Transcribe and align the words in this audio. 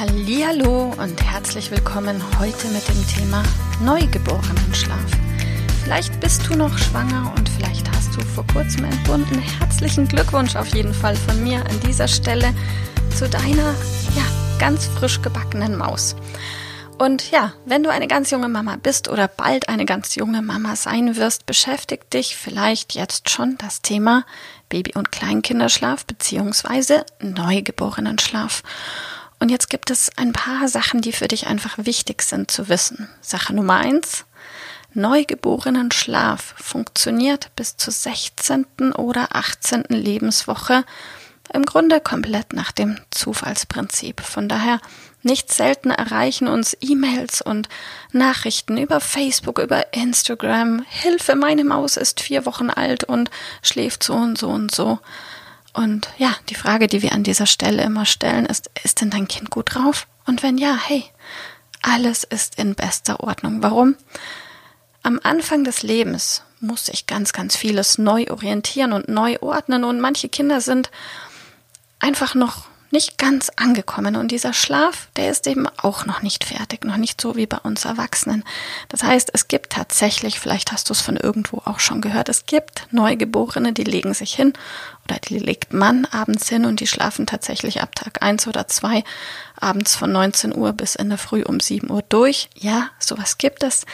Hallo 0.00 0.94
und 0.96 1.20
herzlich 1.20 1.72
willkommen 1.72 2.22
heute 2.38 2.68
mit 2.68 2.86
dem 2.86 3.04
Thema 3.08 3.42
Neugeborenenschlaf. 3.82 5.10
Vielleicht 5.82 6.20
bist 6.20 6.46
du 6.46 6.54
noch 6.54 6.78
schwanger 6.78 7.34
und 7.36 7.48
vielleicht 7.48 7.90
hast 7.90 8.14
du 8.14 8.20
vor 8.20 8.46
kurzem 8.52 8.84
entbunden. 8.84 9.40
Herzlichen 9.40 10.06
Glückwunsch 10.06 10.54
auf 10.54 10.68
jeden 10.68 10.94
Fall 10.94 11.16
von 11.16 11.42
mir 11.42 11.58
an 11.68 11.80
dieser 11.80 12.06
Stelle 12.06 12.54
zu 13.16 13.28
deiner 13.28 13.74
ja, 14.14 14.22
ganz 14.60 14.86
frisch 14.86 15.20
gebackenen 15.20 15.76
Maus. 15.76 16.14
Und 16.96 17.32
ja, 17.32 17.54
wenn 17.64 17.82
du 17.82 17.90
eine 17.90 18.06
ganz 18.06 18.30
junge 18.30 18.48
Mama 18.48 18.76
bist 18.80 19.08
oder 19.08 19.26
bald 19.26 19.68
eine 19.68 19.84
ganz 19.84 20.14
junge 20.14 20.42
Mama 20.42 20.76
sein 20.76 21.16
wirst, 21.16 21.44
beschäftigt 21.44 22.14
dich 22.14 22.36
vielleicht 22.36 22.94
jetzt 22.94 23.30
schon 23.30 23.58
das 23.58 23.82
Thema 23.82 24.24
Baby- 24.68 24.94
und 24.94 25.10
Kleinkinderschlaf 25.10 26.06
beziehungsweise 26.06 27.04
Neugeborenenschlaf. 27.20 28.62
Und 29.40 29.50
jetzt 29.50 29.70
gibt 29.70 29.90
es 29.90 30.10
ein 30.16 30.32
paar 30.32 30.68
Sachen, 30.68 31.00
die 31.00 31.12
für 31.12 31.28
dich 31.28 31.46
einfach 31.46 31.76
wichtig 31.78 32.22
sind 32.22 32.50
zu 32.50 32.68
wissen. 32.68 33.08
Sache 33.20 33.54
Nummer 33.54 33.76
eins. 33.76 34.24
Neugeborenen 34.94 35.90
Schlaf 35.90 36.54
funktioniert 36.56 37.54
bis 37.54 37.76
zur 37.76 37.92
16. 37.92 38.92
oder 38.94 39.36
18. 39.36 39.84
Lebenswoche 39.90 40.84
im 41.52 41.64
Grunde 41.64 42.00
komplett 42.00 42.52
nach 42.52 42.72
dem 42.72 42.98
Zufallsprinzip. 43.10 44.20
Von 44.20 44.48
daher 44.48 44.80
nicht 45.22 45.52
selten 45.52 45.90
erreichen 45.90 46.46
uns 46.46 46.76
E-Mails 46.80 47.42
und 47.42 47.68
Nachrichten 48.12 48.76
über 48.78 49.00
Facebook, 49.00 49.58
über 49.58 49.92
Instagram. 49.92 50.84
Hilfe, 50.88 51.36
meine 51.36 51.64
Maus 51.64 51.96
ist 51.96 52.20
vier 52.20 52.46
Wochen 52.46 52.70
alt 52.70 53.04
und 53.04 53.30
schläft 53.62 54.02
so 54.02 54.14
und 54.14 54.38
so 54.38 54.48
und 54.48 54.74
so. 54.74 54.98
Und 55.78 56.08
ja, 56.18 56.34
die 56.48 56.56
Frage, 56.56 56.88
die 56.88 57.02
wir 57.02 57.12
an 57.12 57.22
dieser 57.22 57.46
Stelle 57.46 57.84
immer 57.84 58.04
stellen, 58.04 58.46
ist, 58.46 58.68
ist 58.82 59.00
denn 59.00 59.10
dein 59.10 59.28
Kind 59.28 59.50
gut 59.50 59.76
drauf? 59.76 60.08
Und 60.26 60.42
wenn 60.42 60.58
ja, 60.58 60.76
hey, 60.76 61.04
alles 61.82 62.24
ist 62.24 62.58
in 62.58 62.74
bester 62.74 63.20
Ordnung. 63.20 63.62
Warum? 63.62 63.94
Am 65.04 65.20
Anfang 65.22 65.62
des 65.62 65.84
Lebens 65.84 66.42
muss 66.58 66.86
sich 66.86 67.06
ganz, 67.06 67.32
ganz 67.32 67.54
vieles 67.54 67.96
neu 67.96 68.26
orientieren 68.28 68.92
und 68.92 69.08
neu 69.08 69.36
ordnen 69.40 69.84
und 69.84 70.00
manche 70.00 70.28
Kinder 70.28 70.60
sind 70.60 70.90
einfach 72.00 72.34
noch 72.34 72.66
nicht 72.90 73.18
ganz 73.18 73.50
angekommen. 73.56 74.16
Und 74.16 74.30
dieser 74.30 74.52
Schlaf, 74.52 75.08
der 75.16 75.30
ist 75.30 75.46
eben 75.46 75.66
auch 75.76 76.06
noch 76.06 76.22
nicht 76.22 76.44
fertig, 76.44 76.84
noch 76.84 76.96
nicht 76.96 77.20
so 77.20 77.36
wie 77.36 77.46
bei 77.46 77.58
uns 77.58 77.84
Erwachsenen. 77.84 78.44
Das 78.88 79.02
heißt, 79.02 79.30
es 79.32 79.48
gibt 79.48 79.70
tatsächlich, 79.70 80.40
vielleicht 80.40 80.72
hast 80.72 80.88
du 80.88 80.92
es 80.92 81.00
von 81.00 81.16
irgendwo 81.16 81.62
auch 81.64 81.80
schon 81.80 82.00
gehört, 82.00 82.28
es 82.28 82.46
gibt 82.46 82.86
Neugeborene, 82.90 83.72
die 83.72 83.84
legen 83.84 84.14
sich 84.14 84.34
hin 84.34 84.52
oder 85.04 85.18
die 85.18 85.38
legt 85.38 85.72
man 85.72 86.06
abends 86.06 86.48
hin 86.48 86.64
und 86.64 86.80
die 86.80 86.86
schlafen 86.86 87.26
tatsächlich 87.26 87.82
ab 87.82 87.94
Tag 87.94 88.22
eins 88.22 88.46
oder 88.46 88.68
zwei 88.68 89.04
abends 89.60 89.96
von 89.96 90.12
19 90.12 90.54
Uhr 90.54 90.72
bis 90.72 90.94
in 90.94 91.08
der 91.08 91.18
Früh 91.18 91.42
um 91.42 91.60
7 91.60 91.90
Uhr 91.90 92.02
durch. 92.08 92.48
Ja, 92.54 92.90
sowas 92.98 93.38
gibt 93.38 93.62
es. 93.62 93.84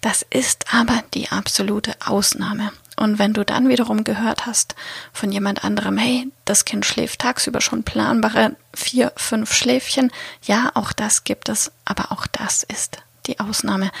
Das 0.00 0.24
ist 0.30 0.72
aber 0.72 1.02
die 1.14 1.28
absolute 1.30 1.94
Ausnahme. 2.04 2.72
Und 2.98 3.18
wenn 3.18 3.32
du 3.32 3.44
dann 3.44 3.68
wiederum 3.68 4.04
gehört 4.04 4.46
hast 4.46 4.74
von 5.12 5.30
jemand 5.30 5.64
anderem, 5.64 5.96
hey, 5.96 6.30
das 6.44 6.64
Kind 6.64 6.84
schläft 6.84 7.20
tagsüber 7.20 7.60
schon 7.60 7.84
planbare 7.84 8.56
vier, 8.74 9.12
fünf 9.16 9.52
Schläfchen, 9.54 10.10
ja, 10.42 10.70
auch 10.74 10.92
das 10.92 11.24
gibt 11.24 11.48
es, 11.48 11.70
aber 11.84 12.10
auch 12.12 12.26
das 12.26 12.64
ist 12.64 12.98
die 13.28 13.38
Ausnahme. 13.38 13.92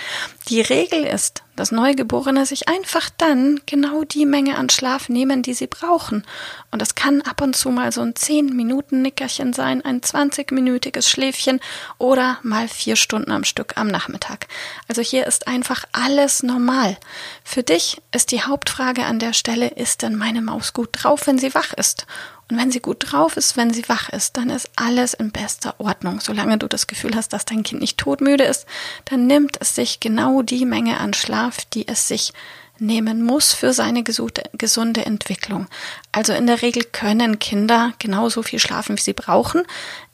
Die 0.48 0.60
Regel 0.60 1.04
ist, 1.04 1.44
dass 1.54 1.72
Neugeborene 1.72 2.46
sich 2.46 2.68
einfach 2.68 3.10
dann 3.18 3.60
genau 3.66 4.04
die 4.04 4.26
Menge 4.26 4.56
an 4.56 4.70
Schlaf 4.70 5.08
nehmen, 5.08 5.42
die 5.42 5.54
sie 5.54 5.66
brauchen. 5.66 6.24
Und 6.70 6.80
das 6.80 6.94
kann 6.94 7.20
ab 7.22 7.42
und 7.42 7.54
zu 7.54 7.70
mal 7.70 7.92
so 7.92 8.00
ein 8.00 8.14
10-Minuten-Nickerchen 8.14 9.52
sein, 9.52 9.84
ein 9.84 10.00
20-minütiges 10.00 11.08
Schläfchen 11.08 11.60
oder 11.98 12.38
mal 12.42 12.68
vier 12.68 12.96
Stunden 12.96 13.30
am 13.30 13.44
Stück 13.44 13.76
am 13.76 13.88
Nachmittag. 13.88 14.46
Also 14.88 15.02
hier 15.02 15.26
ist 15.26 15.46
einfach 15.46 15.84
alles 15.92 16.42
normal. 16.42 16.96
Für 17.44 17.62
dich 17.62 18.00
ist 18.12 18.32
die 18.32 18.42
Hauptfrage 18.42 19.04
an 19.04 19.18
der 19.18 19.32
Stelle, 19.32 19.68
ist 19.68 20.02
denn 20.02 20.16
meine 20.16 20.42
Maus 20.42 20.72
gut 20.72 20.90
drauf, 20.92 21.26
wenn 21.26 21.38
sie 21.38 21.54
wach 21.54 21.72
ist? 21.74 22.06
Und 22.50 22.56
wenn 22.56 22.70
sie 22.70 22.80
gut 22.80 23.12
drauf 23.12 23.36
ist, 23.36 23.56
wenn 23.56 23.72
sie 23.72 23.88
wach 23.88 24.08
ist, 24.08 24.36
dann 24.38 24.48
ist 24.48 24.70
alles 24.76 25.12
in 25.14 25.30
bester 25.32 25.74
Ordnung. 25.78 26.20
Solange 26.20 26.56
du 26.56 26.66
das 26.66 26.86
Gefühl 26.86 27.14
hast, 27.14 27.32
dass 27.32 27.44
dein 27.44 27.62
Kind 27.62 27.82
nicht 27.82 27.98
todmüde 27.98 28.44
ist, 28.44 28.66
dann 29.04 29.26
nimmt 29.26 29.58
es 29.60 29.74
sich 29.74 30.00
genau 30.00 30.42
die 30.42 30.64
Menge 30.64 30.98
an 30.98 31.12
Schlaf, 31.12 31.64
die 31.66 31.86
es 31.86 32.08
sich 32.08 32.32
nehmen 32.80 33.22
muss 33.22 33.52
für 33.52 33.72
seine 33.72 34.02
gesunde 34.02 35.04
Entwicklung. 35.04 35.66
Also 36.12 36.32
in 36.32 36.46
der 36.46 36.62
Regel 36.62 36.84
können 36.84 37.38
Kinder 37.38 37.92
genauso 37.98 38.42
viel 38.42 38.58
schlafen, 38.58 38.96
wie 38.96 39.02
sie 39.02 39.12
brauchen. 39.12 39.64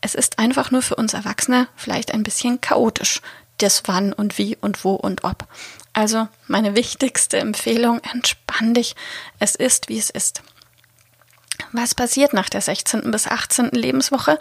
Es 0.00 0.14
ist 0.14 0.38
einfach 0.38 0.70
nur 0.70 0.82
für 0.82 0.96
uns 0.96 1.14
Erwachsene 1.14 1.68
vielleicht 1.76 2.12
ein 2.12 2.22
bisschen 2.22 2.60
chaotisch, 2.60 3.20
das 3.58 3.82
wann 3.86 4.12
und 4.12 4.38
wie 4.38 4.56
und 4.60 4.84
wo 4.84 4.94
und 4.94 5.24
ob. 5.24 5.46
Also 5.92 6.26
meine 6.48 6.74
wichtigste 6.74 7.38
Empfehlung, 7.38 8.00
entspann 8.12 8.74
dich. 8.74 8.96
Es 9.38 9.54
ist, 9.54 9.88
wie 9.88 9.98
es 9.98 10.10
ist. 10.10 10.42
Was 11.76 11.96
passiert 11.96 12.32
nach 12.32 12.48
der 12.48 12.60
16. 12.60 13.10
bis 13.10 13.26
18. 13.26 13.70
Lebenswoche? 13.72 14.38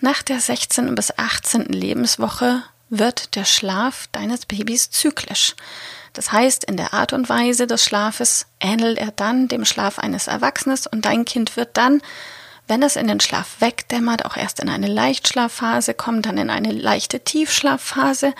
Nach 0.00 0.24
der 0.24 0.40
16. 0.40 0.96
bis 0.96 1.16
18. 1.16 1.66
Lebenswoche 1.66 2.64
wird 2.90 3.36
der 3.36 3.44
Schlaf 3.44 4.08
deines 4.10 4.44
Babys 4.44 4.90
zyklisch. 4.90 5.54
Das 6.14 6.32
heißt, 6.32 6.64
in 6.64 6.76
der 6.76 6.92
Art 6.92 7.12
und 7.12 7.28
Weise 7.28 7.68
des 7.68 7.84
Schlafes 7.84 8.46
ähnelt 8.58 8.98
er 8.98 9.12
dann 9.12 9.46
dem 9.46 9.64
Schlaf 9.64 10.00
eines 10.00 10.26
Erwachsenen 10.26 10.80
und 10.90 11.04
dein 11.04 11.24
Kind 11.24 11.56
wird 11.56 11.76
dann, 11.76 12.02
wenn 12.66 12.82
es 12.82 12.96
in 12.96 13.06
den 13.06 13.20
Schlaf 13.20 13.60
wegdämmert, 13.60 14.24
auch 14.24 14.36
erst 14.36 14.58
in 14.58 14.68
eine 14.68 14.88
Leichtschlafphase 14.88 15.94
kommt, 15.94 16.26
dann 16.26 16.38
in 16.38 16.50
eine 16.50 16.72
leichte 16.72 17.20
Tiefschlafphase 17.20 18.34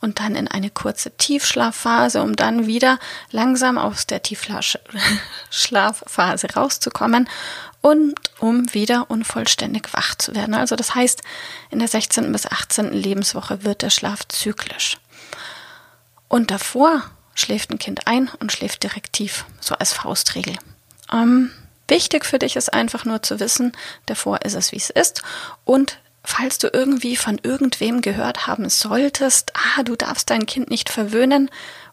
und 0.00 0.20
dann 0.20 0.36
in 0.36 0.46
eine 0.48 0.70
kurze 0.70 1.16
Tiefschlafphase, 1.16 2.22
um 2.22 2.36
dann 2.36 2.66
wieder 2.66 2.98
langsam 3.30 3.78
aus 3.78 4.06
der 4.06 4.22
Tiefschlafphase 4.22 6.50
rauszukommen 6.54 7.26
und 7.80 8.14
um 8.38 8.72
wieder 8.74 9.10
unvollständig 9.10 9.92
wach 9.92 10.14
zu 10.14 10.34
werden. 10.34 10.54
Also 10.54 10.76
das 10.76 10.94
heißt, 10.94 11.22
in 11.70 11.78
der 11.78 11.88
16. 11.88 12.30
bis 12.32 12.46
18. 12.46 12.92
Lebenswoche 12.92 13.64
wird 13.64 13.82
der 13.82 13.90
Schlaf 13.90 14.26
zyklisch. 14.28 14.98
Und 16.28 16.50
davor 16.50 17.02
schläft 17.34 17.70
ein 17.70 17.78
Kind 17.78 18.06
ein 18.06 18.30
und 18.38 18.52
schläft 18.52 18.82
direkt 18.82 19.14
tief, 19.14 19.44
so 19.60 19.74
als 19.74 19.92
Faustregel. 19.92 20.56
Ähm, 21.12 21.50
wichtig 21.88 22.24
für 22.24 22.38
dich 22.38 22.56
ist 22.56 22.72
einfach 22.72 23.04
nur 23.04 23.22
zu 23.22 23.40
wissen, 23.40 23.72
davor 24.06 24.42
ist 24.42 24.54
es, 24.54 24.72
wie 24.72 24.76
es 24.76 24.90
ist. 24.90 25.22
Und 25.64 25.98
falls 26.22 26.58
du 26.58 26.68
irgendwie 26.72 27.16
von 27.16 27.40
irgendwem 27.42 28.02
gehört 28.02 28.46
haben 28.46 28.68
solltest, 28.68 29.52
ah, 29.54 29.82
du 29.82 29.96
darfst 29.96 30.30
dein 30.30 30.46
Kind 30.46 30.70
nicht 30.70 30.90
verwöhnen, 30.90 31.50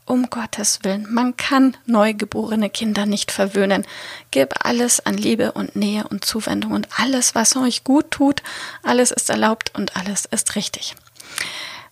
um 0.08 0.30
Gottes 0.30 0.80
Willen, 0.84 1.06
man 1.10 1.38
kann 1.38 1.76
neugeborene 1.86 2.70
Kinder 2.70 3.06
nicht 3.06 3.32
verwöhnen. 3.32 3.86
Gib 4.32 4.66
alles 4.66 5.06
an 5.06 5.16
Liebe 5.16 5.52
und 5.52 5.76
Nähe 5.76 6.08
und 6.08 6.26
Zuwendung 6.26 6.72
und 6.72 6.88
alles, 6.98 7.36
was 7.36 7.56
euch 7.56 7.84
gut 7.84 8.10
tut, 8.12 8.42
alles 8.84 9.12
ist 9.12 9.30
erlaubt 9.30 9.72
und 9.76 9.96
alles 9.96 10.26
ist 10.26 10.56
richtig. 10.56 10.96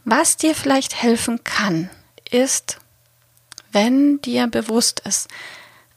Was 0.05 0.37
dir 0.37 0.55
vielleicht 0.55 1.01
helfen 1.01 1.43
kann, 1.43 1.89
ist, 2.31 2.77
wenn 3.71 4.21
dir 4.21 4.47
bewusst 4.47 5.01
ist, 5.01 5.27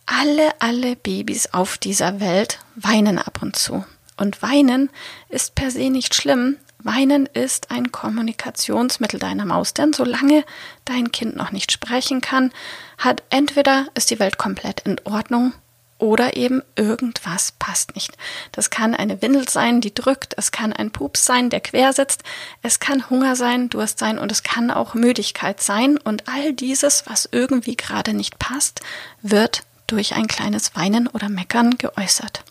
alle, 0.07 0.53
alle 0.61 0.97
Babys 0.97 1.53
auf 1.53 1.79
dieser 1.79 2.19
Welt 2.19 2.59
weinen 2.75 3.19
ab 3.19 3.41
und 3.43 3.57
zu. 3.57 3.85
Und 4.17 4.43
weinen 4.43 4.91
ist 5.29 5.55
per 5.55 5.71
se 5.71 5.91
nicht 5.91 6.15
schlimm, 6.15 6.57
Weinen 6.89 7.27
ist 7.27 7.71
ein 7.71 7.93
Kommunikationsmittel 7.93 9.21
deiner 9.21 9.45
Maus, 9.45 9.75
denn 9.75 9.93
solange 9.93 10.43
dein 10.87 11.13
Kind 11.13 11.37
noch 11.37 11.53
nicht 11.53 11.71
sprechen 11.71 12.23
kann, 12.23 12.51
hat 12.97 13.23
entweder 13.29 13.89
ist 13.95 14.11
die 14.11 14.19
Welt 14.19 14.39
komplett 14.39 14.81
in 14.81 14.97
Ordnung 15.05 15.53
oder 15.99 16.39
eben 16.39 16.63
irgendwas 16.77 17.53
passt 17.59 17.95
nicht. 17.95 18.17
Das 18.53 18.71
kann 18.71 18.95
eine 18.95 19.21
Windel 19.21 19.47
sein, 19.51 19.83
die 19.83 19.93
drückt, 19.93 20.33
es 20.39 20.51
kann 20.51 20.73
ein 20.73 20.91
Pups 20.91 21.27
sein, 21.27 21.51
der 21.51 21.61
quer 21.61 21.93
sitzt, 21.93 22.23
es 22.63 22.81
kann 22.81 23.11
Hunger 23.11 23.37
sein, 23.37 23.69
Durst 23.69 23.99
sein 23.99 24.19
und 24.19 24.33
es 24.33 24.43
kann 24.43 24.71
auch 24.71 24.95
Müdigkeit 24.95 25.61
sein 25.61 25.99
und 25.99 26.27
all 26.27 26.55
dieses, 26.55 27.05
was 27.07 27.29
irgendwie 27.31 27.77
gerade 27.77 28.15
nicht 28.15 28.39
passt, 28.39 28.81
wird 29.21 29.65
durch 29.87 30.15
ein 30.15 30.27
kleines 30.27 30.75
Weinen 30.75 31.07
oder 31.07 31.29
Meckern 31.29 31.77
geäußert. 31.77 32.45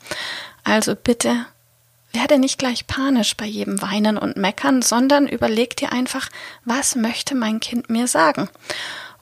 Also 0.63 0.95
bitte 0.95 1.47
werde 2.19 2.39
nicht 2.39 2.57
gleich 2.57 2.87
panisch 2.87 3.37
bei 3.37 3.45
jedem 3.45 3.81
Weinen 3.81 4.17
und 4.17 4.37
Meckern, 4.37 4.81
sondern 4.81 5.27
überleg 5.27 5.75
dir 5.75 5.91
einfach, 5.91 6.29
was 6.65 6.95
möchte 6.95 7.35
mein 7.35 7.59
Kind 7.59 7.89
mir 7.89 8.07
sagen? 8.07 8.49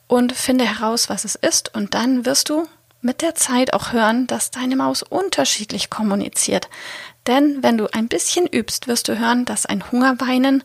Und 0.06 0.32
finde 0.32 0.64
heraus, 0.64 1.10
was 1.10 1.24
es 1.24 1.34
ist, 1.34 1.74
und 1.74 1.94
dann 1.94 2.24
wirst 2.24 2.48
du 2.48 2.66
mit 3.02 3.20
der 3.20 3.34
Zeit 3.34 3.74
auch 3.74 3.92
hören, 3.92 4.26
dass 4.26 4.50
deine 4.50 4.76
Maus 4.76 5.02
unterschiedlich 5.02 5.90
kommuniziert. 5.90 6.68
Denn 7.26 7.62
wenn 7.62 7.76
du 7.76 7.92
ein 7.92 8.08
bisschen 8.08 8.46
übst, 8.46 8.88
wirst 8.88 9.08
du 9.08 9.18
hören, 9.18 9.44
dass 9.44 9.66
ein 9.66 9.90
Hungerweinen 9.92 10.64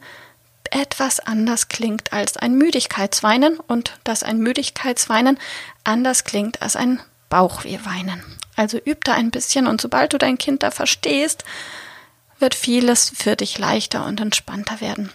etwas 0.69 1.19
anders 1.19 1.68
klingt 1.68 2.13
als 2.13 2.38
ein 2.38 2.56
Müdigkeitsweinen 2.56 3.60
und 3.60 4.00
dass 4.04 4.24
ein 4.24 4.38
Müdigkeitsweinen 4.38 5.38
anders 5.83 6.24
klingt 6.24 6.62
als 6.62 6.75
ein 6.78 7.01
Bauchwehweinen. 7.30 8.24
Also 8.56 8.78
üb 8.78 9.04
da 9.04 9.13
ein 9.13 9.31
bisschen 9.31 9.68
und 9.68 9.81
sobald 9.81 10.13
du 10.13 10.18
dein 10.18 10.38
Kind 10.38 10.63
da 10.63 10.72
verstehst, 10.72 11.44
wird 12.42 12.56
vieles 12.56 13.12
für 13.16 13.36
dich 13.36 13.58
leichter 13.58 14.06
und 14.06 14.20
entspannter 14.20 14.82
werden. 14.82 15.12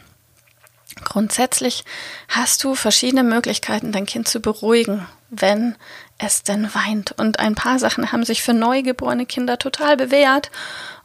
Grundsätzlich 1.05 1.85
hast 2.29 2.65
du 2.65 2.75
verschiedene 2.75 3.23
Möglichkeiten, 3.23 3.93
dein 3.93 4.07
Kind 4.07 4.29
zu 4.29 4.41
beruhigen, 4.41 5.07
wenn 5.29 5.77
es 6.19 6.43
denn 6.43 6.75
weint. 6.75 7.13
Und 7.13 7.39
ein 7.39 7.55
paar 7.55 7.79
Sachen 7.79 8.13
haben 8.13 8.25
sich 8.25 8.43
für 8.43 8.55
neugeborene 8.55 9.27
Kinder 9.27 9.59
total 9.59 9.97
bewährt. 9.97 10.51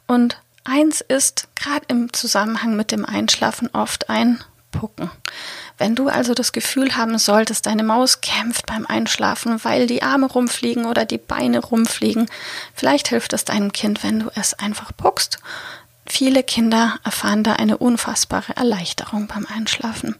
Und 0.06 0.38
eins 0.64 1.02
ist 1.02 1.48
gerade 1.56 1.84
im 1.88 2.12
Zusammenhang 2.12 2.74
mit 2.74 2.90
dem 2.90 3.04
Einschlafen 3.04 3.68
oft 3.74 4.08
ein 4.08 4.42
Pucken. 4.70 5.10
Wenn 5.78 5.94
du 5.94 6.08
also 6.08 6.32
das 6.32 6.52
Gefühl 6.52 6.96
haben 6.96 7.18
solltest, 7.18 7.66
deine 7.66 7.82
Maus 7.82 8.20
kämpft 8.20 8.66
beim 8.66 8.86
Einschlafen, 8.86 9.62
weil 9.64 9.86
die 9.86 10.02
Arme 10.02 10.26
rumfliegen 10.26 10.86
oder 10.86 11.04
die 11.04 11.18
Beine 11.18 11.60
rumfliegen, 11.60 12.26
vielleicht 12.74 13.08
hilft 13.08 13.32
es 13.32 13.44
deinem 13.44 13.72
Kind, 13.72 14.02
wenn 14.02 14.20
du 14.20 14.30
es 14.34 14.54
einfach 14.54 14.92
puckst. 14.96 15.38
Viele 16.14 16.42
Kinder 16.42 17.00
erfahren 17.04 17.42
da 17.42 17.54
eine 17.54 17.78
unfassbare 17.78 18.54
Erleichterung 18.54 19.28
beim 19.28 19.46
Einschlafen. 19.46 20.14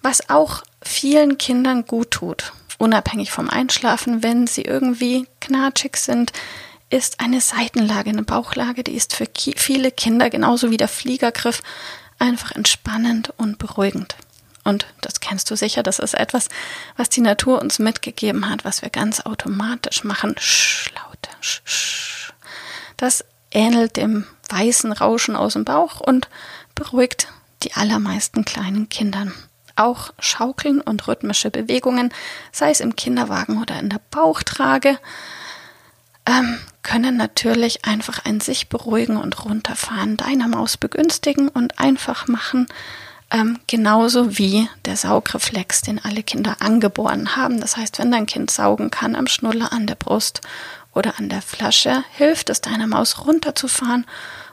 Was 0.00 0.30
auch 0.30 0.62
vielen 0.80 1.38
Kindern 1.38 1.86
gut 1.86 2.12
tut, 2.12 2.52
unabhängig 2.78 3.32
vom 3.32 3.50
Einschlafen, 3.50 4.22
wenn 4.22 4.46
sie 4.46 4.62
irgendwie 4.62 5.26
knatschig 5.40 5.96
sind, 5.96 6.30
ist 6.88 7.18
eine 7.18 7.40
Seitenlage, 7.40 8.10
eine 8.10 8.22
Bauchlage, 8.22 8.84
die 8.84 8.94
ist 8.94 9.16
für 9.16 9.26
viele 9.56 9.90
Kinder 9.90 10.30
genauso 10.30 10.70
wie 10.70 10.76
der 10.76 10.86
Fliegergriff 10.86 11.62
einfach 12.20 12.52
entspannend 12.52 13.34
und 13.36 13.58
beruhigend. 13.58 14.14
Und 14.62 14.86
das 15.00 15.18
kennst 15.18 15.50
du 15.50 15.56
sicher, 15.56 15.82
das 15.82 15.98
ist 15.98 16.14
etwas, 16.14 16.48
was 16.96 17.08
die 17.08 17.22
Natur 17.22 17.60
uns 17.60 17.80
mitgegeben 17.80 18.48
hat, 18.48 18.64
was 18.64 18.82
wir 18.82 18.88
ganz 18.88 19.18
automatisch 19.18 20.04
machen. 20.04 20.36
Sch, 20.38 20.92
laute, 20.94 21.30
sch, 21.40 21.60
sch. 21.64 22.32
Das 22.96 23.24
ähnelt 23.50 23.96
dem 23.96 24.26
weißen 24.52 24.92
Rauschen 24.92 25.36
aus 25.36 25.54
dem 25.54 25.64
Bauch 25.64 26.00
und 26.00 26.28
beruhigt 26.74 27.28
die 27.62 27.74
allermeisten 27.74 28.44
kleinen 28.44 28.88
Kindern. 28.88 29.32
Auch 29.76 30.12
Schaukeln 30.18 30.80
und 30.80 31.08
rhythmische 31.08 31.50
Bewegungen, 31.50 32.12
sei 32.52 32.70
es 32.70 32.80
im 32.80 32.94
Kinderwagen 32.94 33.60
oder 33.60 33.78
in 33.78 33.88
der 33.88 34.00
Bauchtrage, 34.10 34.98
ähm, 36.26 36.58
können 36.82 37.16
natürlich 37.16 37.84
einfach 37.84 38.24
ein 38.24 38.40
sich 38.40 38.68
beruhigen 38.68 39.16
und 39.16 39.44
runterfahren 39.44 40.16
deiner 40.16 40.48
Maus 40.48 40.76
begünstigen 40.76 41.48
und 41.48 41.78
einfach 41.78 42.28
machen, 42.28 42.66
ähm, 43.30 43.58
genauso 43.66 44.36
wie 44.38 44.68
der 44.84 44.96
Saugreflex, 44.96 45.80
den 45.82 46.04
alle 46.04 46.22
Kinder 46.22 46.56
angeboren 46.60 47.34
haben. 47.36 47.60
Das 47.60 47.76
heißt, 47.76 47.98
wenn 47.98 48.12
dein 48.12 48.26
Kind 48.26 48.50
saugen 48.50 48.90
kann 48.90 49.16
am 49.16 49.26
Schnuller, 49.26 49.72
an 49.72 49.86
der 49.86 49.94
Brust 49.94 50.42
oder 50.92 51.18
an 51.18 51.28
der 51.28 51.40
Flasche, 51.40 52.04
hilft 52.12 52.50
es 52.50 52.60
deiner 52.60 52.86
Maus 52.86 53.24
runterzufahren 53.24 54.04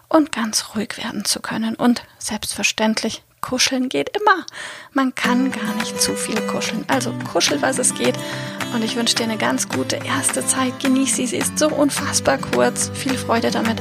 und 0.10 0.32
ganz 0.32 0.76
ruhig 0.76 0.98
werden 0.98 1.24
zu 1.24 1.40
können. 1.40 1.76
Und 1.76 2.04
selbstverständlich, 2.18 3.24
kuscheln 3.42 3.88
geht 3.88 4.10
immer. 4.18 4.46
Man 4.92 5.16
kann 5.16 5.52
gar 5.52 5.76
nicht 5.76 6.02
zu 6.02 6.16
viel 6.16 6.42
kuscheln. 6.48 6.84
Also 6.88 7.14
kuschel, 7.32 7.62
was 7.62 7.78
es 7.78 7.94
geht. 7.94 8.16
Und 8.74 8.84
ich 8.84 8.96
wünsche 8.96 9.16
dir 9.16 9.24
eine 9.24 9.38
ganz 9.38 9.70
gute 9.70 9.98
erste 9.98 10.46
Zeit. 10.46 10.80
Genieß 10.80 11.16
sie. 11.16 11.28
Sie 11.28 11.38
ist 11.38 11.58
so 11.58 11.70
unfassbar 11.70 12.38
kurz. 12.38 12.90
Viel 12.94 13.18
Freude 13.18 13.52
damit. 13.52 13.80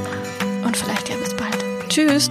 Und 0.65 0.77
vielleicht 0.77 1.09
ja 1.09 1.17
bis 1.17 1.35
bald. 1.35 1.65
Tschüss. 1.89 2.31